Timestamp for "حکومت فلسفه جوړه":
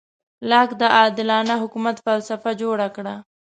1.61-2.87